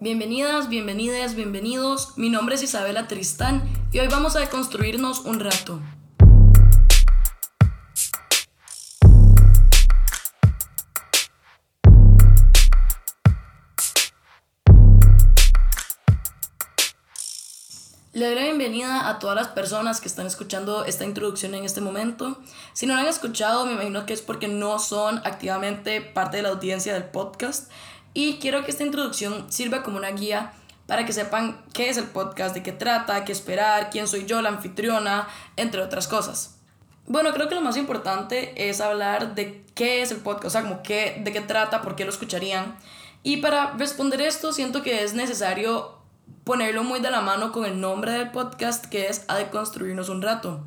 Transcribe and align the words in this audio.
Bienvenidas, 0.00 0.68
bienvenidas, 0.68 1.34
bienvenidos. 1.34 2.16
Mi 2.16 2.30
nombre 2.30 2.54
es 2.54 2.62
Isabela 2.62 3.08
Tristán 3.08 3.68
y 3.90 3.98
hoy 3.98 4.06
vamos 4.06 4.36
a 4.36 4.38
deconstruirnos 4.38 5.24
un 5.24 5.40
rato. 5.40 5.80
Le 18.12 18.26
doy 18.26 18.34
la 18.36 18.42
bienvenida 18.42 19.08
a 19.08 19.18
todas 19.18 19.34
las 19.34 19.48
personas 19.48 20.00
que 20.00 20.06
están 20.06 20.28
escuchando 20.28 20.84
esta 20.84 21.04
introducción 21.04 21.56
en 21.56 21.64
este 21.64 21.80
momento. 21.80 22.38
Si 22.72 22.86
no 22.86 22.94
la 22.94 23.00
han 23.00 23.08
escuchado, 23.08 23.66
me 23.66 23.72
imagino 23.72 24.06
que 24.06 24.12
es 24.12 24.22
porque 24.22 24.46
no 24.46 24.78
son 24.78 25.18
activamente 25.24 26.00
parte 26.00 26.36
de 26.36 26.44
la 26.44 26.50
audiencia 26.50 26.94
del 26.94 27.04
podcast. 27.04 27.68
Y 28.14 28.38
quiero 28.38 28.64
que 28.64 28.70
esta 28.70 28.84
introducción 28.84 29.50
sirva 29.50 29.82
como 29.82 29.98
una 29.98 30.10
guía 30.10 30.52
para 30.86 31.04
que 31.04 31.12
sepan 31.12 31.62
qué 31.74 31.90
es 31.90 31.98
el 31.98 32.06
podcast, 32.06 32.54
de 32.54 32.62
qué 32.62 32.72
trata, 32.72 33.24
qué 33.24 33.32
esperar, 33.32 33.90
quién 33.90 34.08
soy 34.08 34.24
yo, 34.24 34.40
la 34.40 34.48
anfitriona, 34.48 35.28
entre 35.56 35.82
otras 35.82 36.08
cosas. 36.08 36.56
Bueno, 37.06 37.32
creo 37.32 37.48
que 37.48 37.54
lo 37.54 37.60
más 37.60 37.76
importante 37.76 38.68
es 38.68 38.80
hablar 38.80 39.34
de 39.34 39.64
qué 39.74 40.02
es 40.02 40.10
el 40.10 40.18
podcast, 40.18 40.46
o 40.46 40.50
sea, 40.50 40.62
como 40.62 40.82
qué, 40.82 41.20
de 41.22 41.32
qué 41.32 41.40
trata, 41.40 41.82
por 41.82 41.94
qué 41.94 42.04
lo 42.04 42.10
escucharían. 42.10 42.76
Y 43.22 43.38
para 43.38 43.72
responder 43.72 44.20
esto, 44.22 44.52
siento 44.52 44.82
que 44.82 45.04
es 45.04 45.14
necesario 45.14 45.98
ponerlo 46.44 46.84
muy 46.84 47.00
de 47.00 47.10
la 47.10 47.20
mano 47.20 47.52
con 47.52 47.66
el 47.66 47.80
nombre 47.80 48.12
del 48.12 48.30
podcast, 48.30 48.86
que 48.86 49.08
es 49.08 49.24
A 49.28 49.36
deconstruirnos 49.36 50.08
un 50.08 50.22
rato. 50.22 50.64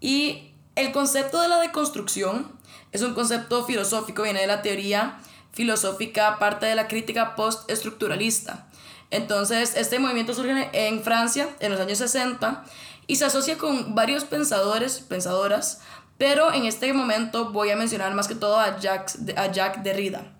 Y 0.00 0.52
el 0.74 0.92
concepto 0.92 1.40
de 1.40 1.48
la 1.48 1.58
deconstrucción 1.58 2.52
es 2.92 3.02
un 3.02 3.14
concepto 3.14 3.64
filosófico, 3.64 4.22
viene 4.22 4.40
de 4.40 4.46
la 4.46 4.62
teoría 4.62 5.18
filosófica 5.52 6.38
parte 6.38 6.66
de 6.66 6.74
la 6.74 6.88
crítica 6.88 7.34
postestructuralista. 7.34 8.66
Entonces, 9.10 9.74
este 9.76 9.98
movimiento 9.98 10.34
surge 10.34 10.68
en 10.72 11.02
Francia 11.02 11.48
en 11.60 11.72
los 11.72 11.80
años 11.80 11.98
60 11.98 12.64
y 13.06 13.16
se 13.16 13.24
asocia 13.24 13.56
con 13.56 13.94
varios 13.94 14.24
pensadores, 14.24 15.00
pensadoras, 15.00 15.80
pero 16.18 16.52
en 16.52 16.66
este 16.66 16.92
momento 16.92 17.52
voy 17.52 17.70
a 17.70 17.76
mencionar 17.76 18.14
más 18.14 18.28
que 18.28 18.34
todo 18.34 18.58
a 18.58 18.78
Jacques, 18.78 19.18
a 19.36 19.50
Jacques 19.50 19.82
Derrida. 19.82 20.32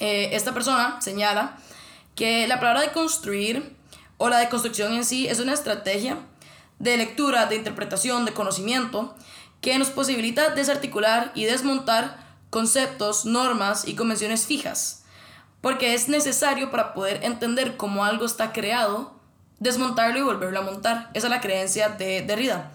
Eh, 0.00 0.30
esta 0.32 0.52
persona 0.52 1.00
señala 1.00 1.58
que 2.14 2.48
la 2.48 2.58
palabra 2.58 2.82
de 2.82 2.92
construir 2.92 3.76
o 4.16 4.28
la 4.28 4.38
deconstrucción 4.38 4.92
en 4.94 5.04
sí 5.04 5.28
es 5.28 5.40
una 5.40 5.52
estrategia 5.52 6.18
de 6.78 6.96
lectura, 6.96 7.46
de 7.46 7.56
interpretación, 7.56 8.24
de 8.24 8.32
conocimiento 8.32 9.14
que 9.60 9.78
nos 9.78 9.90
posibilita 9.90 10.50
desarticular 10.50 11.32
y 11.34 11.44
desmontar 11.44 12.29
conceptos, 12.50 13.24
normas 13.24 13.86
y 13.86 13.94
convenciones 13.94 14.46
fijas, 14.46 15.04
porque 15.60 15.94
es 15.94 16.08
necesario 16.08 16.70
para 16.70 16.92
poder 16.92 17.24
entender 17.24 17.76
cómo 17.76 18.04
algo 18.04 18.26
está 18.26 18.52
creado, 18.52 19.14
desmontarlo 19.60 20.18
y 20.18 20.22
volverlo 20.22 20.58
a 20.58 20.62
montar. 20.62 21.10
Esa 21.14 21.28
es 21.28 21.30
la 21.30 21.40
creencia 21.40 21.90
de 21.90 22.22
Derrida. 22.22 22.72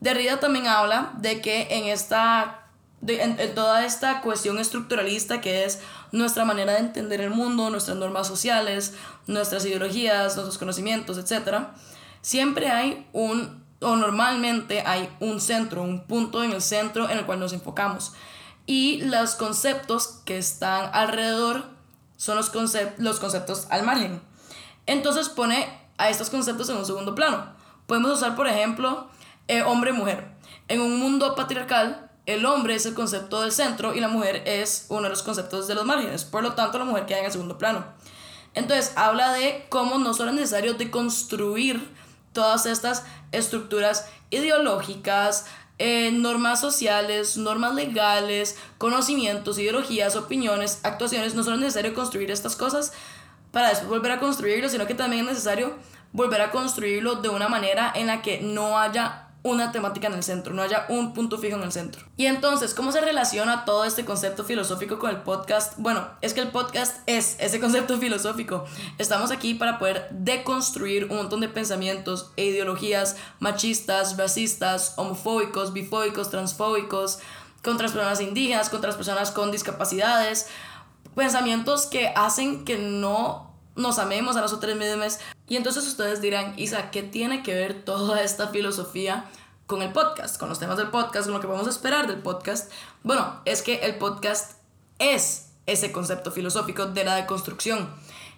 Derrida 0.00 0.38
también 0.38 0.66
habla 0.66 1.12
de 1.18 1.40
que 1.40 1.66
en 1.70 1.84
esta 1.84 2.62
en, 3.06 3.54
toda 3.54 3.84
esta 3.84 4.20
cuestión 4.20 4.58
estructuralista 4.58 5.40
que 5.40 5.64
es 5.64 5.80
nuestra 6.12 6.44
manera 6.44 6.72
de 6.72 6.80
entender 6.80 7.20
el 7.20 7.30
mundo, 7.30 7.70
nuestras 7.70 7.96
normas 7.96 8.26
sociales, 8.26 8.94
nuestras 9.26 9.64
ideologías, 9.64 10.34
nuestros 10.34 10.58
conocimientos, 10.58 11.18
etc., 11.18 11.68
siempre 12.20 12.68
hay 12.68 13.06
un, 13.12 13.64
o 13.80 13.96
normalmente 13.96 14.82
hay 14.82 15.08
un 15.20 15.40
centro, 15.40 15.82
un 15.82 16.04
punto 16.04 16.42
en 16.42 16.52
el 16.52 16.62
centro 16.62 17.08
en 17.08 17.18
el 17.18 17.26
cual 17.26 17.40
nos 17.40 17.52
enfocamos 17.52 18.12
y 18.66 19.02
los 19.02 19.34
conceptos 19.36 20.20
que 20.24 20.38
están 20.38 20.90
alrededor 20.92 21.64
son 22.16 22.36
los, 22.36 22.50
los 22.98 23.20
conceptos 23.20 23.66
al 23.70 23.84
margen. 23.84 24.20
Entonces 24.86 25.28
pone 25.28 25.68
a 25.98 26.10
estos 26.10 26.30
conceptos 26.30 26.68
en 26.68 26.76
un 26.76 26.86
segundo 26.86 27.14
plano. 27.14 27.54
Podemos 27.86 28.12
usar, 28.12 28.34
por 28.34 28.48
ejemplo, 28.48 29.08
eh, 29.48 29.62
hombre-mujer. 29.62 30.28
En 30.68 30.80
un 30.80 30.98
mundo 30.98 31.34
patriarcal, 31.34 32.10
el 32.26 32.44
hombre 32.44 32.74
es 32.74 32.86
el 32.86 32.94
concepto 32.94 33.42
del 33.42 33.52
centro 33.52 33.94
y 33.94 34.00
la 34.00 34.08
mujer 34.08 34.42
es 34.46 34.86
uno 34.88 35.02
de 35.02 35.10
los 35.10 35.22
conceptos 35.22 35.68
de 35.68 35.76
los 35.76 35.84
márgenes. 35.84 36.24
Por 36.24 36.42
lo 36.42 36.54
tanto, 36.54 36.78
la 36.78 36.84
mujer 36.84 37.06
queda 37.06 37.20
en 37.20 37.26
el 37.26 37.32
segundo 37.32 37.56
plano. 37.56 37.84
Entonces, 38.54 38.92
habla 38.96 39.32
de 39.32 39.66
cómo 39.68 39.98
no 39.98 40.14
solo 40.14 40.30
es 40.30 40.36
necesario 40.36 40.74
deconstruir 40.74 41.94
todas 42.32 42.66
estas 42.66 43.04
estructuras 43.30 44.08
ideológicas, 44.30 45.46
eh, 45.78 46.10
normas 46.10 46.60
sociales, 46.60 47.36
normas 47.36 47.74
legales, 47.74 48.56
conocimientos, 48.78 49.58
ideologías, 49.58 50.16
opiniones, 50.16 50.80
actuaciones. 50.82 51.34
No 51.34 51.42
solo 51.42 51.56
es 51.56 51.62
necesario 51.62 51.94
construir 51.94 52.30
estas 52.30 52.56
cosas 52.56 52.92
para 53.52 53.68
después 53.68 53.88
volver 53.88 54.12
a 54.12 54.20
construirlo, 54.20 54.68
sino 54.68 54.86
que 54.86 54.94
también 54.94 55.22
es 55.22 55.32
necesario 55.32 55.74
volver 56.12 56.40
a 56.40 56.50
construirlo 56.50 57.16
de 57.16 57.28
una 57.28 57.48
manera 57.48 57.92
en 57.94 58.06
la 58.06 58.22
que 58.22 58.40
no 58.40 58.78
haya 58.78 59.25
una 59.46 59.70
temática 59.70 60.08
en 60.08 60.14
el 60.14 60.24
centro, 60.24 60.52
no 60.52 60.62
haya 60.62 60.86
un 60.88 61.14
punto 61.14 61.38
fijo 61.38 61.56
en 61.56 61.62
el 61.62 61.70
centro. 61.70 62.04
Y 62.16 62.26
entonces, 62.26 62.74
¿cómo 62.74 62.90
se 62.90 63.00
relaciona 63.00 63.64
todo 63.64 63.84
este 63.84 64.04
concepto 64.04 64.42
filosófico 64.42 64.98
con 64.98 65.10
el 65.10 65.18
podcast? 65.18 65.74
Bueno, 65.78 66.04
es 66.20 66.34
que 66.34 66.40
el 66.40 66.48
podcast 66.48 66.96
es 67.06 67.36
ese 67.38 67.60
concepto 67.60 67.96
filosófico. 68.00 68.64
Estamos 68.98 69.30
aquí 69.30 69.54
para 69.54 69.78
poder 69.78 70.08
deconstruir 70.10 71.04
un 71.10 71.18
montón 71.18 71.40
de 71.40 71.48
pensamientos 71.48 72.32
e 72.36 72.46
ideologías 72.46 73.16
machistas, 73.38 74.16
racistas, 74.16 74.94
homofóbicos, 74.96 75.72
bifóbicos, 75.72 76.28
transfóbicos, 76.28 77.20
contra 77.62 77.84
las 77.84 77.92
personas 77.92 78.20
indígenas, 78.20 78.68
contra 78.68 78.88
las 78.88 78.96
personas 78.96 79.30
con 79.30 79.52
discapacidades, 79.52 80.48
pensamientos 81.14 81.86
que 81.86 82.12
hacen 82.16 82.64
que 82.64 82.78
no 82.78 83.45
nos 83.76 83.98
amemos 83.98 84.36
a 84.36 84.40
nosotros 84.40 84.74
mismos, 84.74 85.18
y 85.48 85.56
entonces 85.56 85.86
ustedes 85.86 86.20
dirán, 86.20 86.54
Isa, 86.56 86.90
¿qué 86.90 87.02
tiene 87.02 87.42
que 87.42 87.54
ver 87.54 87.84
toda 87.84 88.22
esta 88.22 88.48
filosofía 88.48 89.26
con 89.66 89.82
el 89.82 89.92
podcast, 89.92 90.38
con 90.38 90.48
los 90.48 90.58
temas 90.58 90.78
del 90.78 90.88
podcast, 90.88 91.26
con 91.26 91.34
lo 91.34 91.40
que 91.40 91.46
vamos 91.46 91.66
a 91.66 91.70
esperar 91.70 92.06
del 92.06 92.18
podcast? 92.18 92.72
Bueno, 93.04 93.40
es 93.44 93.62
que 93.62 93.76
el 93.76 93.96
podcast 93.96 94.52
es 94.98 95.50
ese 95.66 95.92
concepto 95.92 96.32
filosófico 96.32 96.86
de 96.86 97.04
la 97.04 97.16
deconstrucción. 97.16 97.88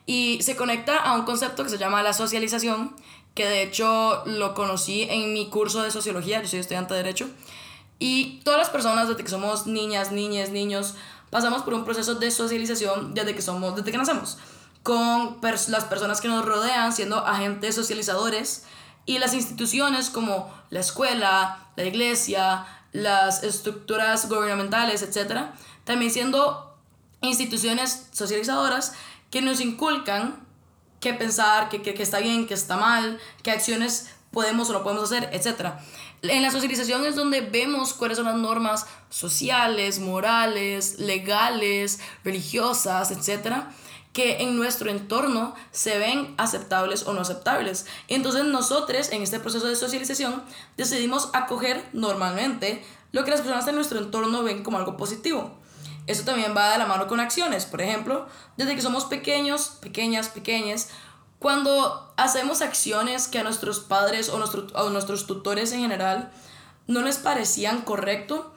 Y 0.06 0.40
se 0.42 0.56
conecta 0.56 0.96
a 0.96 1.14
un 1.14 1.22
concepto 1.22 1.62
que 1.62 1.70
se 1.70 1.78
llama 1.78 2.02
la 2.02 2.14
socialización, 2.14 2.96
que 3.34 3.46
de 3.46 3.62
hecho 3.62 4.22
lo 4.26 4.54
conocí 4.54 5.02
en 5.02 5.32
mi 5.32 5.48
curso 5.48 5.82
de 5.82 5.90
sociología, 5.90 6.42
yo 6.42 6.48
soy 6.48 6.58
estudiante 6.58 6.94
de 6.94 7.02
derecho, 7.02 7.28
y 8.00 8.40
todas 8.42 8.58
las 8.58 8.70
personas 8.70 9.08
desde 9.08 9.22
que 9.22 9.30
somos 9.30 9.66
niñas, 9.66 10.10
niñas, 10.10 10.50
niños, 10.50 10.94
pasamos 11.30 11.62
por 11.62 11.74
un 11.74 11.84
proceso 11.84 12.14
de 12.14 12.30
socialización 12.30 13.14
desde 13.14 13.34
que 13.34 13.42
somos, 13.42 13.76
desde 13.76 13.92
que 13.92 13.98
nacemos 13.98 14.38
con 14.88 15.36
las 15.42 15.84
personas 15.84 16.22
que 16.22 16.28
nos 16.28 16.46
rodean, 16.46 16.94
siendo 16.94 17.18
agentes 17.18 17.74
socializadores, 17.74 18.62
y 19.04 19.18
las 19.18 19.34
instituciones 19.34 20.08
como 20.08 20.50
la 20.70 20.80
escuela, 20.80 21.68
la 21.76 21.84
iglesia, 21.84 22.64
las 22.92 23.42
estructuras 23.42 24.30
gubernamentales, 24.30 25.02
etc., 25.02 25.48
también 25.84 26.10
siendo 26.10 26.74
instituciones 27.20 28.08
socializadoras 28.12 28.94
que 29.30 29.42
nos 29.42 29.60
inculcan 29.60 30.42
qué 31.00 31.12
pensar, 31.12 31.68
qué, 31.68 31.94
está 32.02 32.20
bien, 32.20 32.46
qué 32.46 32.54
está 32.54 32.78
mal, 32.78 33.20
qué 33.42 33.50
acciones 33.50 34.14
podemos 34.30 34.70
o 34.70 34.72
no 34.72 34.82
podemos 34.82 35.04
hacer, 35.04 35.28
etc. 35.34 35.72
En 36.22 36.40
la 36.40 36.50
socialización 36.50 37.04
es 37.04 37.14
donde 37.14 37.42
vemos 37.42 37.92
cuáles 37.92 38.16
son 38.16 38.24
las 38.24 38.36
normas 38.36 38.86
sociales, 39.10 39.98
morales, 39.98 40.98
legales, 40.98 42.00
religiosas, 42.24 43.10
etcétera 43.10 43.70
que 44.18 44.42
en 44.42 44.56
nuestro 44.56 44.90
entorno 44.90 45.54
se 45.70 45.96
ven 45.96 46.34
aceptables 46.38 47.06
o 47.06 47.12
no 47.12 47.20
aceptables. 47.20 47.86
Entonces 48.08 48.42
nosotros 48.42 49.12
en 49.12 49.22
este 49.22 49.38
proceso 49.38 49.68
de 49.68 49.76
socialización 49.76 50.42
decidimos 50.76 51.30
acoger 51.34 51.88
normalmente 51.92 52.84
lo 53.12 53.22
que 53.22 53.30
las 53.30 53.42
personas 53.42 53.68
en 53.68 53.76
nuestro 53.76 54.00
entorno 54.00 54.42
ven 54.42 54.64
como 54.64 54.76
algo 54.76 54.96
positivo. 54.96 55.56
Eso 56.08 56.24
también 56.24 56.52
va 56.56 56.72
de 56.72 56.78
la 56.78 56.86
mano 56.86 57.06
con 57.06 57.20
acciones. 57.20 57.64
Por 57.64 57.80
ejemplo, 57.80 58.26
desde 58.56 58.74
que 58.74 58.82
somos 58.82 59.04
pequeños, 59.04 59.78
pequeñas, 59.80 60.30
pequeñas, 60.30 60.88
cuando 61.38 62.12
hacemos 62.16 62.60
acciones 62.60 63.28
que 63.28 63.38
a 63.38 63.44
nuestros 63.44 63.78
padres 63.78 64.30
o, 64.30 64.44
a 64.74 64.90
nuestros 64.90 65.28
tutores 65.28 65.70
en 65.70 65.82
general 65.82 66.32
no 66.88 67.02
les 67.02 67.18
parecían 67.18 67.82
correcto, 67.82 68.52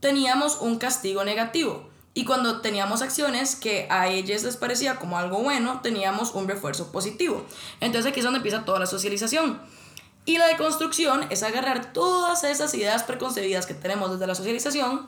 teníamos 0.00 0.56
un 0.62 0.78
castigo 0.78 1.22
negativo. 1.22 1.87
Y 2.14 2.24
cuando 2.24 2.60
teníamos 2.60 3.02
acciones 3.02 3.54
que 3.54 3.86
a 3.90 4.08
ellos 4.08 4.42
les 4.42 4.56
parecía 4.56 4.96
como 4.96 5.18
algo 5.18 5.38
bueno, 5.42 5.80
teníamos 5.82 6.34
un 6.34 6.48
refuerzo 6.48 6.90
positivo. 6.90 7.46
Entonces 7.80 8.10
aquí 8.10 8.20
es 8.20 8.24
donde 8.24 8.38
empieza 8.38 8.64
toda 8.64 8.80
la 8.80 8.86
socialización. 8.86 9.60
Y 10.24 10.38
la 10.38 10.46
deconstrucción 10.46 11.26
es 11.30 11.42
agarrar 11.42 11.92
todas 11.92 12.44
esas 12.44 12.74
ideas 12.74 13.02
preconcebidas 13.02 13.66
que 13.66 13.74
tenemos 13.74 14.10
desde 14.10 14.26
la 14.26 14.34
socialización, 14.34 15.06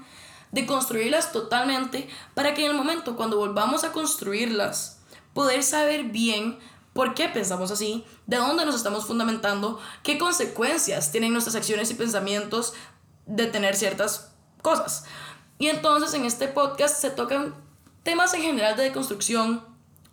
de 0.52 0.67
construirlas 0.67 1.32
totalmente 1.32 2.08
para 2.35 2.55
que 2.55 2.64
en 2.64 2.73
el 2.73 2.76
momento 2.76 3.17
cuando 3.17 3.37
volvamos 3.37 3.85
a 3.85 3.93
construirlas, 3.93 5.00
poder 5.35 5.62
saber 5.62 6.05
bien 6.05 6.58
por 6.93 7.14
qué 7.14 7.29
pensamos 7.29 7.70
así, 7.70 8.05
de 8.26 8.38
dónde 8.38 8.64
nos 8.64 8.75
estamos 8.75 9.06
fundamentando, 9.06 9.79
qué 10.02 10.19
consecuencias 10.19 11.12
tienen 11.12 11.32
nuestras 11.32 11.55
acciones 11.55 11.91
y 11.91 11.94
pensamientos 11.94 12.75
de 13.26 13.47
tener 13.47 13.76
ciertas 13.76 14.32
cosas. 14.62 15.05
Y 15.60 15.68
entonces 15.68 16.14
en 16.14 16.24
este 16.24 16.48
podcast 16.48 16.98
se 16.98 17.10
tocan 17.10 17.54
temas 18.02 18.32
en 18.32 18.40
general 18.40 18.78
de 18.78 18.84
deconstrucción, 18.84 19.62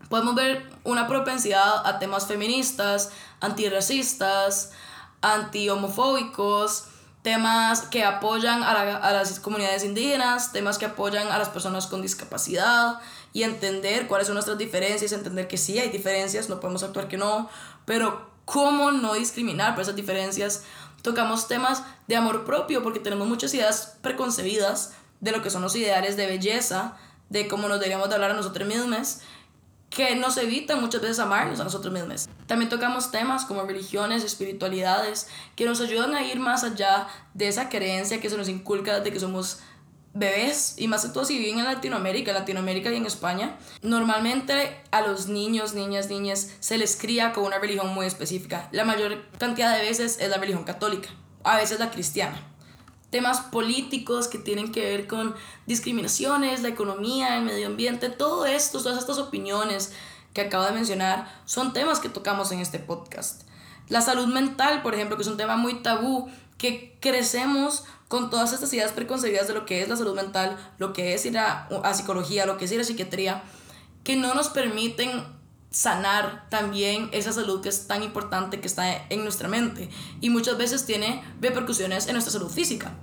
podemos 0.10 0.36
ver 0.36 0.70
una 0.84 1.08
propensidad 1.08 1.88
a 1.88 2.00
temas 2.00 2.28
feministas, 2.28 3.12
antirracistas, 3.40 4.74
anti-homofóbicos, 5.22 6.90
temas 7.22 7.84
que 7.84 8.04
apoyan 8.04 8.62
a, 8.62 8.72
a, 8.98 9.14
las 9.14 9.40
comunidades 9.40 9.86
indígenas, 9.86 10.52
temas 10.52 10.78
que 10.78 10.86
apoyan 10.86 11.30
a 11.30 11.38
las 11.38 11.48
personas 11.48 11.88
con 11.88 12.02
discapacidad 12.02 13.00
y 13.32 13.44
entender 13.44 14.08
cuáles 14.08 14.28
son 14.28 14.34
nuestras 14.34 14.58
diferencias, 14.58 15.14
entender 15.14 15.48
que 15.48 15.58
sí 15.58 15.80
hay 15.80 15.88
diferencias, 15.88 16.50
no 16.50 16.60
podemos 16.60 16.84
actuar 16.84 17.08
que 17.08 17.16
no, 17.16 17.50
pero 17.86 18.30
cómo 18.44 18.92
no 18.92 19.14
discriminar 19.14 19.76
por 19.76 19.84
esas 19.84 19.96
diferencias. 19.96 20.64
Tocamos 21.04 21.48
temas 21.48 21.84
de 22.08 22.18
amor 22.18 22.44
propio 22.44 22.84
porque 22.84 23.00
tenemos 23.00 23.30
muchas 23.30 23.54
ideas 23.54 23.96
preconcebidas 24.02 24.94
de 25.20 25.32
lo 25.32 25.42
que 25.42 25.50
son 25.50 25.62
los 25.62 25.76
ideales 25.76 26.18
de 26.18 26.28
belleza, 26.28 26.98
de 27.30 27.48
cómo 27.48 27.68
nos 27.68 27.80
deberíamos 27.80 28.10
de 28.10 28.16
hablar 28.16 28.32
a 28.32 28.36
nosotros 28.36 28.68
mismos 28.68 29.20
que 29.90 30.16
nos 30.16 30.38
evitan 30.38 30.82
muchas 30.82 31.02
veces 31.02 31.20
amarnos 31.20 31.60
a 31.60 31.64
nosotros 31.64 31.94
mismos. 31.94 32.28
También 32.46 32.70
tocamos 32.70 33.12
temas 33.12 33.46
como 33.46 33.64
religiones, 33.64 34.24
espiritualidades, 34.24 35.28
que 35.56 35.66
nos 35.66 35.82
ayudan 35.82 36.14
a 36.14 36.24
ir 36.24 36.40
más 36.40 36.64
allá 36.64 37.08
de 37.34 37.48
esa 37.48 37.70
creencia 37.70 38.20
que 38.20 38.30
se 38.30 38.38
nos 38.38 38.50
inculca 38.50 39.00
de 39.00 39.12
que 39.12 39.20
somos 39.20 39.60
bebés, 40.14 40.76
y 40.78 40.88
más 40.88 41.06
que 41.06 41.12
todo 41.12 41.26
si 41.26 41.38
viven 41.38 41.60
en 41.60 41.66
Latinoamérica, 41.66 42.34
Latinoamérica 42.34 42.92
y 42.92 42.98
en 42.98 43.06
España, 43.06 43.58
normalmente 43.82 44.82
a 44.92 45.02
los 45.02 45.28
niños, 45.28 45.74
niñas, 45.74 46.10
niñas 46.10 46.50
se 46.60 46.78
les 46.78 46.96
cría 46.96 47.34
con 47.34 47.46
una 47.46 47.60
religión 47.60 47.94
muy 47.94 48.08
específica. 48.08 48.68
La 48.72 48.84
mayor 48.84 49.30
cantidad 49.38 49.76
de 49.76 49.84
veces 49.84 50.18
es 50.20 50.30
la 50.30 50.38
religión 50.38 50.64
católica, 50.64 51.10
a 51.44 51.58
veces 51.58 51.80
la 51.80 51.92
cristiana 51.92 52.57
temas 53.10 53.40
políticos 53.40 54.28
que 54.28 54.38
tienen 54.38 54.72
que 54.72 54.82
ver 54.82 55.08
con 55.08 55.36
discriminaciones, 55.66 56.62
la 56.62 56.70
economía, 56.70 57.38
el 57.38 57.46
medio 57.46 57.68
ambiente, 57.68 58.10
todo 58.10 58.46
esto, 58.46 58.82
todas 58.82 58.98
estas 58.98 59.18
opiniones 59.18 59.94
que 60.34 60.42
acabo 60.42 60.66
de 60.66 60.72
mencionar, 60.72 61.32
son 61.46 61.74
temas 61.74 62.00
que 62.00 62.10
tocamos 62.10 62.52
en 62.52 62.60
este 62.60 62.80
podcast. 62.80 63.44
La 63.90 64.02
salud 64.02 64.28
mental, 64.28 64.82
por 64.82 64.94
ejemplo, 64.94 65.16
que 65.16 65.24
es 65.24 65.30
un 65.30 65.38
tema 65.38 65.56
muy 65.56 65.82
tabú, 65.82 66.30
que 66.58 66.98
crecemos 67.00 67.86
con 68.08 68.30
todas 68.30 68.54
estas 68.54 68.72
ideas 68.74 68.92
preconcebidas 68.92 69.48
de 69.48 69.54
lo 69.54 69.66
que 69.66 69.82
es 69.82 69.90
la 69.90 69.96
salud 69.96 70.16
mental, 70.16 70.58
lo 70.78 70.94
que 70.94 71.14
es 71.14 71.26
ir 71.26 71.38
a, 71.38 71.68
a 71.84 71.94
psicología, 71.94 72.46
lo 72.46 72.58
que 72.58 72.66
es 72.66 72.72
ir 72.72 72.82
a 72.82 72.84
psiquiatría, 72.84 73.44
que 74.04 74.16
no 74.16 74.34
nos 74.34 74.50
permiten 74.50 75.37
sanar 75.70 76.48
también 76.50 77.10
esa 77.12 77.34
salud 77.34 77.62
que 77.62 77.70
es 77.70 77.88
tan 77.88 78.04
importante 78.04 78.60
que 78.60 78.68
está 78.68 79.06
en 79.10 79.24
nuestra 79.24 79.48
mente 79.48 79.90
y 80.22 80.30
muchas 80.30 80.58
veces 80.58 80.86
tiene 80.86 81.24
repercusiones 81.42 82.08
en 82.08 82.14
nuestra 82.14 82.34
salud 82.34 82.50
física. 82.50 82.96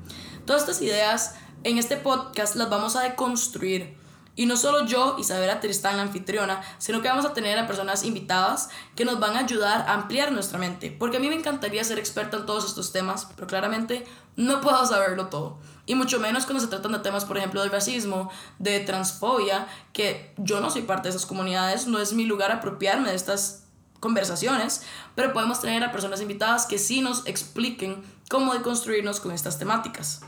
Todas 0.47 0.63
estas 0.63 0.83
ideas 0.83 1.35
en 1.63 1.79
este 1.79 1.97
podcast 1.97 2.57
las 2.57 2.71
vamos 2.71 2.97
a 2.97 3.03
deconstruir 3.03 3.97
y 4.37 4.47
no 4.47 4.57
solo 4.57 4.85
yo, 4.87 5.17
Isabela 5.19 5.61
Tristán, 5.61 5.97
la 5.97 6.03
anfitriona, 6.03 6.61
sino 6.79 7.01
que 7.01 7.09
vamos 7.09 7.25
a 7.25 7.33
tener 7.33 7.57
a 7.59 7.67
personas 7.69 8.05
invitadas 8.05 8.69
que 8.97 9.05
nos 9.05 9.21
van 9.21 9.37
a 9.37 9.41
ayudar 9.41 9.89
a 9.89 9.95
ampliar 9.95 10.33
nuestra 10.33 10.59
mente. 10.59 10.91
Porque 10.91 11.19
a 11.19 11.21
mí 11.21 11.29
me 11.29 11.37
encantaría 11.37 11.85
ser 11.85 11.99
experta 12.01 12.39
en 12.39 12.47
todos 12.47 12.65
estos 12.65 12.93
temas, 12.93 13.29
pero 13.37 13.47
claramente 13.47 14.05
no 14.37 14.61
puedo 14.61 14.85
saberlo 14.87 15.29
todo. 15.29 15.59
Y 15.87 15.95
mucho 15.95 16.19
menos 16.19 16.45
cuando 16.47 16.61
se 16.61 16.69
tratan 16.69 16.93
de 16.93 16.99
temas, 17.01 17.25
por 17.25 17.37
ejemplo, 17.37 17.63
de 17.63 17.69
racismo, 17.69 18.31
de 18.59 18.81
transfobia, 18.81 19.67
que 19.93 20.33
yo 20.39 20.61
no 20.61 20.71
soy 20.71 20.83
parte 20.83 21.09
de 21.09 21.11
esas 21.11 21.27
comunidades, 21.27 21.87
no 21.87 21.99
es 21.99 22.13
mi 22.15 22.25
lugar 22.25 22.51
apropiarme 22.53 23.11
de 23.11 23.17
estas 23.17 23.65
conversaciones, 24.01 24.83
pero 25.15 25.33
podemos 25.33 25.61
tener 25.61 25.83
a 25.85 25.93
personas 25.93 26.21
invitadas 26.21 26.67
que 26.67 26.79
sí 26.79 27.01
nos 27.01 27.27
expliquen 27.27 28.03
cómo 28.29 28.55
deconstruirnos 28.55 29.21
con 29.21 29.33
estas 29.33 29.59
temáticas. 29.59 30.21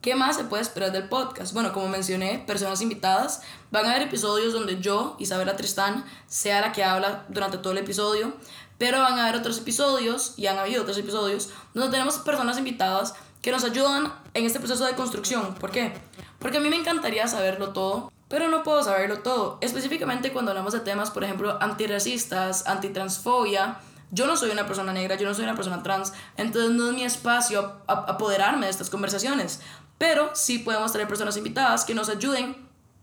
¿Qué 0.00 0.14
más 0.14 0.36
se 0.36 0.44
puede 0.44 0.62
esperar 0.62 0.92
del 0.92 1.08
podcast? 1.08 1.52
Bueno, 1.52 1.72
como 1.74 1.88
mencioné, 1.88 2.42
personas 2.46 2.80
invitadas. 2.80 3.42
Van 3.70 3.84
a 3.84 3.90
haber 3.90 4.02
episodios 4.02 4.54
donde 4.54 4.80
yo, 4.80 5.14
Isabela 5.18 5.56
Tristán, 5.56 6.06
sea 6.26 6.62
la 6.62 6.72
que 6.72 6.82
habla 6.82 7.26
durante 7.28 7.58
todo 7.58 7.72
el 7.72 7.78
episodio. 7.78 8.32
Pero 8.78 9.02
van 9.02 9.18
a 9.18 9.24
haber 9.24 9.38
otros 9.38 9.58
episodios, 9.58 10.32
y 10.38 10.46
han 10.46 10.58
habido 10.58 10.80
otros 10.80 10.96
episodios, 10.96 11.50
donde 11.74 11.90
tenemos 11.90 12.16
personas 12.16 12.56
invitadas 12.56 13.14
que 13.42 13.50
nos 13.50 13.64
ayudan 13.64 14.12
en 14.34 14.44
este 14.44 14.58
proceso 14.58 14.84
de 14.84 14.94
construcción. 14.94 15.54
¿Por 15.54 15.70
qué? 15.70 15.92
Porque 16.38 16.58
a 16.58 16.60
mí 16.60 16.68
me 16.68 16.76
encantaría 16.76 17.26
saberlo 17.28 17.70
todo, 17.70 18.12
pero 18.28 18.48
no 18.48 18.62
puedo 18.62 18.82
saberlo 18.82 19.20
todo. 19.20 19.58
Específicamente 19.60 20.32
cuando 20.32 20.50
hablamos 20.50 20.72
de 20.72 20.80
temas, 20.80 21.10
por 21.10 21.24
ejemplo, 21.24 21.58
antirracistas, 21.60 22.66
antitransfobia. 22.66 23.78
Yo 24.12 24.26
no 24.26 24.36
soy 24.36 24.50
una 24.50 24.66
persona 24.66 24.92
negra, 24.92 25.14
yo 25.14 25.28
no 25.28 25.34
soy 25.34 25.44
una 25.44 25.54
persona 25.54 25.84
trans, 25.84 26.12
entonces 26.36 26.72
no 26.72 26.88
es 26.88 26.94
mi 26.94 27.04
espacio 27.04 27.76
apoderarme 27.86 28.66
de 28.66 28.72
estas 28.72 28.90
conversaciones 28.90 29.60
pero 30.00 30.30
sí 30.32 30.60
podemos 30.60 30.92
tener 30.92 31.06
personas 31.06 31.36
invitadas 31.36 31.84
que 31.84 31.94
nos 31.94 32.08
ayuden 32.08 32.56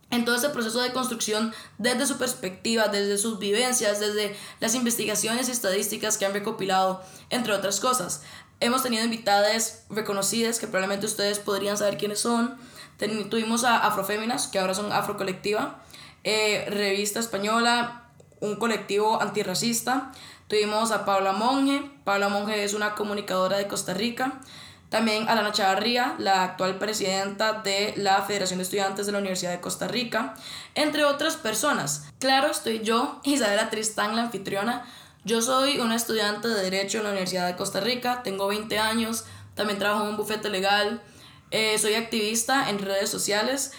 en 0.09 0.25
todo 0.25 0.35
este 0.35 0.49
proceso 0.49 0.81
de 0.81 0.91
construcción 0.93 1.53
desde 1.77 2.07
su 2.07 2.17
perspectiva, 2.17 2.87
desde 2.87 3.19
sus 3.19 3.37
vivencias, 3.37 3.99
desde 3.99 4.35
las 4.59 4.73
investigaciones 4.73 5.47
y 5.47 5.51
estadísticas 5.51 6.17
que 6.17 6.25
han 6.25 6.33
recopilado, 6.33 7.03
entre 7.29 7.53
otras 7.53 7.79
cosas. 7.79 8.23
Hemos 8.59 8.81
tenido 8.83 9.03
invitadas 9.03 9.85
reconocidas 9.89 10.59
que 10.59 10.67
probablemente 10.67 11.05
ustedes 11.05 11.39
podrían 11.39 11.77
saber 11.77 11.97
quiénes 11.97 12.19
son. 12.19 12.57
tuvimos 13.29 13.63
a 13.63 13.77
Afroféminas, 13.85 14.47
que 14.47 14.57
ahora 14.59 14.73
son 14.73 14.91
Afrocolectiva, 14.91 15.79
eh, 16.23 16.65
revista 16.69 17.19
española, 17.19 18.09
un 18.39 18.55
colectivo 18.55 19.21
antirracista. 19.21 20.11
Tuvimos 20.47 20.91
a 20.91 21.05
Paula 21.05 21.33
Monge. 21.33 21.89
Paula 22.03 22.29
Monge 22.29 22.63
es 22.63 22.73
una 22.73 22.95
comunicadora 22.95 23.57
de 23.57 23.67
Costa 23.67 23.93
Rica. 23.93 24.39
También 24.89 25.27
Alana 25.27 25.51
Chavarría, 25.51 26.15
la 26.17 26.43
actual 26.43 26.77
presidenta 26.77 27.61
de 27.61 27.93
la 27.97 28.21
Federación 28.21 28.59
de 28.59 28.63
Estudiantes 28.63 29.05
de 29.05 29.11
la 29.11 29.17
Universidad 29.17 29.51
de 29.51 29.59
Costa 29.59 29.87
Rica, 29.87 30.33
entre 30.75 31.03
otras 31.03 31.35
personas. 31.35 32.05
Claro, 32.19 32.49
estoy 32.49 32.79
yo, 32.79 33.19
Isabela 33.25 33.69
Tristán, 33.69 34.15
la 34.15 34.23
anfitriona. 34.23 34.85
Yo 35.23 35.41
soy 35.41 35.79
una 35.79 35.95
estudiante 35.95 36.47
de 36.47 36.63
Derecho 36.63 36.99
en 36.99 37.03
la 37.05 37.09
Universidad 37.09 37.47
de 37.47 37.55
Costa 37.55 37.79
Rica, 37.79 38.23
tengo 38.23 38.47
20 38.47 38.79
años, 38.79 39.25
también 39.55 39.79
trabajo 39.79 40.03
en 40.03 40.11
un 40.11 40.17
bufete 40.17 40.49
legal, 40.49 41.01
eh, 41.51 41.77
soy 41.79 41.95
activista 41.95 42.69
en 42.69 42.79
redes 42.79 43.09
sociales. 43.09 43.73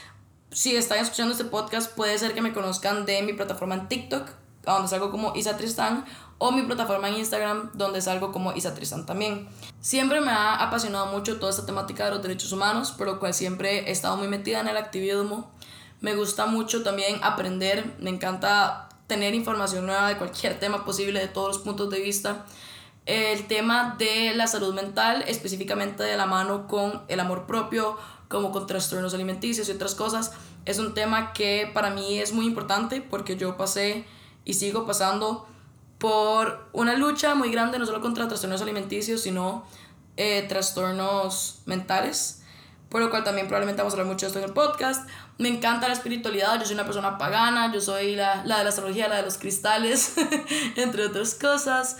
Si 0.50 0.76
están 0.76 0.99
escuchando 0.99 1.32
este 1.32 1.44
podcast, 1.44 1.94
puede 1.94 2.19
ser 2.19 2.35
que 2.35 2.40
me 2.40 2.52
conozcan 2.52 3.06
de 3.06 3.23
mi 3.23 3.32
plataforma 3.32 3.75
en 3.75 3.88
TikTok, 3.88 4.29
donde 4.64 4.88
salgo 4.88 5.11
como 5.11 5.35
Isa 5.35 5.56
Tristán, 5.56 6.05
o 6.38 6.52
mi 6.52 6.62
plataforma 6.62 7.08
en 7.08 7.17
Instagram 7.17 7.70
donde 7.75 8.00
salgo 8.00 8.32
como 8.32 8.52
Isa 8.52 8.75
Tristan 8.75 9.05
también. 9.06 9.49
Siempre 9.81 10.20
me 10.20 10.31
ha 10.31 10.55
apasionado 10.55 11.06
mucho 11.06 11.38
toda 11.38 11.50
esta 11.50 11.67
temática 11.67 12.05
de 12.05 12.12
los 12.12 12.23
derechos 12.23 12.52
humanos, 12.52 12.93
por 12.93 13.06
lo 13.06 13.19
cual 13.19 13.34
siempre 13.34 13.88
he 13.88 13.91
estado 13.91 14.17
muy 14.17 14.29
metida 14.29 14.61
en 14.61 14.69
el 14.69 14.76
activismo. 14.76 15.50
Me 16.00 16.14
gusta 16.14 16.46
mucho 16.46 16.84
también 16.84 17.19
aprender, 17.23 17.96
me 17.99 18.11
encanta 18.11 18.88
tener 19.08 19.34
información 19.34 19.87
nueva 19.87 20.08
de 20.08 20.16
cualquier 20.16 20.60
tema 20.60 20.84
posible, 20.84 21.19
de 21.19 21.26
todos 21.26 21.56
los 21.56 21.58
puntos 21.58 21.90
de 21.90 21.99
vista. 21.99 22.46
El 23.06 23.46
tema 23.48 23.96
de 23.98 24.34
la 24.36 24.46
salud 24.46 24.74
mental, 24.74 25.24
específicamente 25.27 26.05
de 26.05 26.17
la 26.17 26.27
mano 26.27 26.69
con 26.69 27.03
el 27.08 27.19
amor 27.19 27.46
propio, 27.46 27.96
como 28.29 28.53
con 28.53 28.67
trastornos 28.67 29.15
alimenticios 29.15 29.69
y 29.69 29.72
otras 29.72 29.94
cosas, 29.94 30.32
es 30.67 30.79
un 30.79 30.93
tema 30.93 31.32
que 31.32 31.70
para 31.72 31.91
mí 31.91 32.19
es 32.19 32.32
muy 32.32 32.46
importante 32.46 33.00
porque 33.00 33.36
yo 33.36 33.56
pasé 33.56 34.05
y 34.44 34.55
sigo 34.55 34.86
pasando 34.86 35.48
por 35.96 36.69
una 36.74 36.94
lucha 36.94 37.34
muy 37.34 37.50
grande, 37.50 37.79
no 37.79 37.86
solo 37.86 38.03
contra 38.03 38.29
trastornos 38.29 38.60
alimenticios, 38.60 39.22
sino 39.22 39.65
eh, 40.19 40.44
trastornos 40.46 41.62
mentales, 41.65 42.43
por 42.89 43.01
lo 43.01 43.11
cual 43.11 43.25
también 43.25 43.47
probablemente 43.47 43.83
vamos 43.83 43.93
a 43.93 43.97
hablar 43.97 44.13
mucho 44.13 44.27
de 44.27 44.29
esto 44.29 44.39
en 44.39 44.47
el 44.47 44.53
podcast. 44.53 45.09
Me 45.39 45.49
encanta 45.49 45.89
la 45.89 45.95
espiritualidad, 45.95 46.59
yo 46.59 46.65
soy 46.65 46.75
una 46.75 46.85
persona 46.85 47.19
pagana, 47.19 47.73
yo 47.73 47.81
soy 47.81 48.17
la, 48.17 48.43
la 48.45 48.59
de 48.59 48.65
la 48.65 48.71
astrología, 48.71 49.09
la 49.09 49.17
de 49.17 49.23
los 49.23 49.39
cristales, 49.39 50.15
entre 50.77 51.07
otras 51.07 51.35
cosas. 51.35 51.99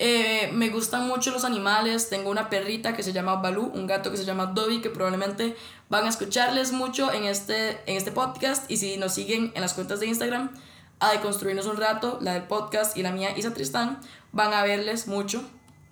Eh, 0.00 0.50
me 0.52 0.68
gustan 0.68 1.08
mucho 1.08 1.32
los 1.32 1.44
animales, 1.44 2.08
tengo 2.08 2.30
una 2.30 2.48
perrita 2.48 2.94
que 2.94 3.02
se 3.02 3.12
llama 3.12 3.36
Balú, 3.36 3.72
un 3.74 3.88
gato 3.88 4.12
que 4.12 4.16
se 4.16 4.24
llama 4.24 4.46
Dobby, 4.46 4.80
que 4.80 4.90
probablemente 4.90 5.56
van 5.88 6.04
a 6.06 6.08
escucharles 6.08 6.70
mucho 6.70 7.12
en 7.12 7.24
este, 7.24 7.70
en 7.90 7.96
este 7.96 8.12
podcast 8.12 8.70
y 8.70 8.76
si 8.76 8.96
nos 8.96 9.14
siguen 9.14 9.50
en 9.56 9.60
las 9.60 9.74
cuentas 9.74 9.98
de 9.98 10.06
Instagram, 10.06 10.50
a 11.00 11.12
deconstruirnos 11.12 11.66
un 11.66 11.76
rato, 11.76 12.18
la 12.20 12.34
del 12.34 12.44
podcast 12.44 12.96
y 12.96 13.02
la 13.02 13.10
mía, 13.10 13.36
Isa 13.36 13.52
Tristán, 13.54 14.00
van 14.30 14.52
a 14.52 14.62
verles 14.62 15.08
mucho. 15.08 15.42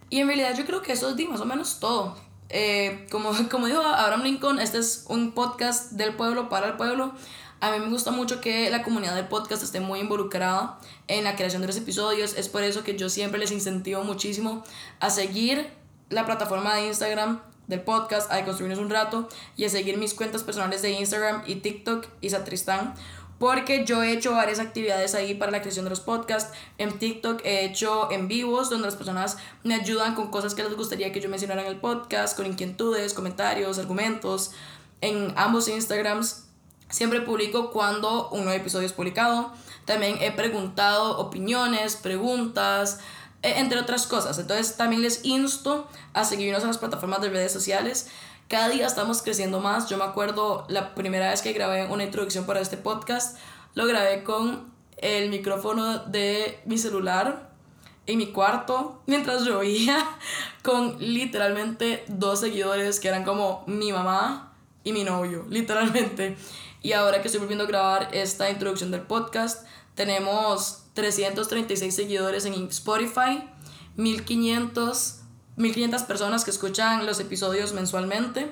Y 0.08 0.20
en 0.20 0.28
realidad 0.28 0.56
yo 0.56 0.64
creo 0.66 0.82
que 0.82 0.92
eso 0.92 1.08
es 1.08 1.28
más 1.28 1.40
o 1.40 1.44
menos 1.44 1.80
todo. 1.80 2.16
Eh, 2.48 3.06
como, 3.10 3.30
como 3.50 3.66
dijo 3.66 3.80
Abraham 3.80 4.22
Lincoln, 4.22 4.60
este 4.60 4.78
es 4.78 5.04
un 5.08 5.32
podcast 5.32 5.92
del 5.92 6.14
pueblo 6.14 6.48
para 6.48 6.68
el 6.68 6.76
pueblo. 6.76 7.12
A 7.60 7.70
mí 7.70 7.78
me 7.78 7.88
gusta 7.88 8.10
mucho 8.10 8.40
que 8.40 8.68
la 8.70 8.82
comunidad 8.82 9.14
del 9.14 9.28
podcast 9.28 9.62
esté 9.62 9.80
muy 9.80 10.00
involucrada 10.00 10.78
en 11.08 11.24
la 11.24 11.36
creación 11.36 11.62
de 11.62 11.68
los 11.68 11.76
episodios. 11.76 12.34
Es 12.36 12.48
por 12.48 12.62
eso 12.62 12.84
que 12.84 12.96
yo 12.96 13.08
siempre 13.08 13.40
les 13.40 13.50
incentivo 13.50 14.04
muchísimo 14.04 14.62
a 15.00 15.08
seguir 15.08 15.70
la 16.10 16.26
plataforma 16.26 16.74
de 16.74 16.86
Instagram 16.86 17.40
del 17.66 17.80
podcast, 17.80 18.30
a 18.30 18.36
deconstruirnos 18.36 18.78
un 18.78 18.90
rato 18.90 19.28
y 19.56 19.64
a 19.64 19.70
seguir 19.70 19.96
mis 19.96 20.14
cuentas 20.14 20.42
personales 20.42 20.82
de 20.82 20.90
Instagram 20.92 21.42
y 21.46 21.56
TikTok, 21.56 22.06
Isa 22.20 22.44
Tristán 22.44 22.94
porque 23.38 23.84
yo 23.84 24.02
he 24.02 24.12
hecho 24.12 24.32
varias 24.32 24.58
actividades 24.58 25.14
ahí 25.14 25.34
para 25.34 25.52
la 25.52 25.60
creación 25.60 25.84
de 25.84 25.90
los 25.90 26.00
podcasts. 26.00 26.52
En 26.78 26.98
TikTok 26.98 27.42
he 27.44 27.64
hecho 27.64 28.10
en 28.10 28.28
vivos 28.28 28.70
donde 28.70 28.86
las 28.86 28.96
personas 28.96 29.36
me 29.62 29.74
ayudan 29.74 30.14
con 30.14 30.30
cosas 30.30 30.54
que 30.54 30.62
les 30.62 30.74
gustaría 30.74 31.12
que 31.12 31.20
yo 31.20 31.28
mencionara 31.28 31.62
en 31.62 31.68
el 31.68 31.76
podcast, 31.76 32.36
con 32.36 32.46
inquietudes, 32.46 33.14
comentarios, 33.14 33.78
argumentos. 33.78 34.52
En 35.00 35.34
ambos 35.36 35.68
Instagrams 35.68 36.46
Siempre 36.88 37.20
publico 37.20 37.72
cuando 37.72 38.28
un 38.28 38.44
nuevo 38.44 38.60
episodio 38.60 38.86
es 38.86 38.92
publicado. 38.92 39.52
También 39.84 40.18
he 40.20 40.30
preguntado 40.30 41.18
opiniones, 41.18 41.96
preguntas, 41.96 43.00
e, 43.42 43.58
entre 43.58 43.80
otras 43.80 44.06
cosas. 44.06 44.38
Entonces 44.38 44.76
también 44.76 45.02
les 45.02 45.24
insto 45.24 45.88
a 46.12 46.24
seguirnos 46.24 46.62
en 46.62 46.68
las 46.68 46.78
plataformas 46.78 47.20
de 47.20 47.30
redes 47.30 47.52
sociales. 47.52 48.08
Cada 48.48 48.68
día 48.68 48.86
estamos 48.86 49.22
creciendo 49.22 49.60
más. 49.60 49.88
Yo 49.88 49.98
me 49.98 50.04
acuerdo 50.04 50.66
la 50.68 50.94
primera 50.94 51.30
vez 51.30 51.42
que 51.42 51.52
grabé 51.52 51.86
una 51.86 52.04
introducción 52.04 52.46
para 52.46 52.60
este 52.60 52.76
podcast, 52.76 53.36
lo 53.74 53.86
grabé 53.86 54.22
con 54.22 54.72
el 54.98 55.30
micrófono 55.30 55.98
de 56.04 56.60
mi 56.64 56.78
celular 56.78 57.50
en 58.06 58.18
mi 58.18 58.28
cuarto 58.28 59.02
mientras 59.06 59.44
llovía 59.44 59.98
con 60.62 60.96
literalmente 61.00 62.04
dos 62.06 62.38
seguidores 62.38 63.00
que 63.00 63.08
eran 63.08 63.24
como 63.24 63.64
mi 63.66 63.92
mamá 63.92 64.54
y 64.84 64.92
mi 64.92 65.02
novio, 65.02 65.44
literalmente. 65.50 66.36
Y 66.82 66.92
ahora 66.92 67.22
que 67.22 67.26
estoy 67.26 67.40
volviendo 67.40 67.64
a 67.64 67.66
grabar 67.66 68.10
esta 68.12 68.48
introducción 68.48 68.92
del 68.92 69.00
podcast, 69.00 69.66
tenemos 69.96 70.84
336 70.94 71.92
seguidores 71.92 72.44
en 72.44 72.54
Spotify, 72.68 73.42
1500, 73.96 75.22
1500 75.56 76.02
personas 76.02 76.44
que 76.44 76.50
escuchan 76.50 77.06
los 77.06 77.20
episodios 77.20 77.72
mensualmente. 77.72 78.50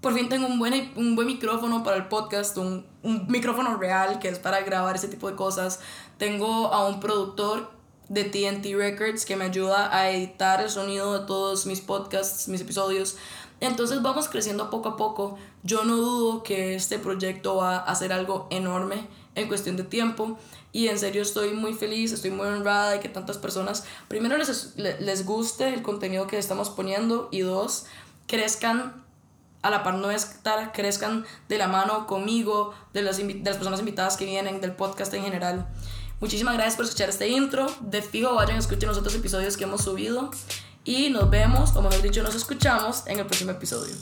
Por 0.00 0.14
fin 0.14 0.28
tengo 0.28 0.46
un 0.46 0.58
buen, 0.58 0.92
un 0.96 1.14
buen 1.14 1.26
micrófono 1.26 1.84
para 1.84 1.96
el 1.96 2.08
podcast, 2.08 2.56
un, 2.58 2.86
un 3.02 3.26
micrófono 3.28 3.76
real 3.76 4.18
que 4.18 4.28
es 4.28 4.38
para 4.38 4.60
grabar 4.62 4.96
ese 4.96 5.08
tipo 5.08 5.30
de 5.30 5.36
cosas. 5.36 5.80
Tengo 6.18 6.72
a 6.72 6.86
un 6.88 7.00
productor 7.00 7.70
de 8.08 8.24
TNT 8.24 8.76
Records 8.76 9.24
que 9.24 9.36
me 9.36 9.46
ayuda 9.46 9.96
a 9.96 10.10
editar 10.10 10.60
el 10.60 10.68
sonido 10.68 11.18
de 11.18 11.26
todos 11.26 11.66
mis 11.66 11.80
podcasts, 11.80 12.48
mis 12.48 12.60
episodios. 12.60 13.16
Entonces 13.60 14.02
vamos 14.02 14.28
creciendo 14.28 14.70
poco 14.70 14.90
a 14.90 14.96
poco. 14.96 15.38
Yo 15.62 15.84
no 15.84 15.96
dudo 15.96 16.42
que 16.42 16.74
este 16.74 16.98
proyecto 16.98 17.56
va 17.56 17.78
a 17.78 17.94
ser 17.94 18.12
algo 18.12 18.48
enorme 18.50 19.06
en 19.34 19.48
cuestión 19.48 19.76
de 19.76 19.84
tiempo. 19.84 20.38
Y 20.72 20.88
en 20.88 20.98
serio 20.98 21.22
estoy 21.22 21.52
muy 21.52 21.74
feliz, 21.74 22.12
estoy 22.12 22.30
muy 22.30 22.46
honrada 22.46 22.92
de 22.92 23.00
que 23.00 23.08
tantas 23.08 23.38
personas, 23.38 23.84
primero 24.08 24.36
les, 24.36 24.74
les 24.76 25.26
guste 25.26 25.72
el 25.74 25.82
contenido 25.82 26.26
que 26.26 26.38
estamos 26.38 26.70
poniendo 26.70 27.28
y 27.30 27.40
dos, 27.40 27.84
crezcan 28.26 29.02
a 29.62 29.70
la 29.70 29.82
par 29.82 29.94
nuestra, 29.94 30.72
crezcan 30.72 31.24
de 31.48 31.58
la 31.58 31.68
mano 31.68 32.06
conmigo, 32.06 32.74
de 32.92 33.02
las, 33.02 33.18
de 33.18 33.42
las 33.44 33.56
personas 33.56 33.80
invitadas 33.80 34.16
que 34.16 34.24
vienen, 34.24 34.60
del 34.60 34.72
podcast 34.72 35.12
en 35.14 35.22
general. 35.22 35.68
Muchísimas 36.20 36.54
gracias 36.54 36.76
por 36.76 36.84
escuchar 36.84 37.08
este 37.08 37.28
intro. 37.28 37.66
De 37.80 38.02
fijo 38.02 38.34
vayan 38.34 38.56
a 38.56 38.60
escuchar 38.60 38.88
los 38.88 38.98
otros 38.98 39.14
episodios 39.14 39.56
que 39.56 39.64
hemos 39.64 39.82
subido. 39.82 40.30
Y 40.84 41.10
nos 41.10 41.30
vemos, 41.30 41.76
o 41.76 41.82
mejor 41.82 42.02
dicho, 42.02 42.22
nos 42.22 42.34
escuchamos 42.34 43.06
en 43.06 43.20
el 43.20 43.26
próximo 43.26 43.52
episodio. 43.52 43.94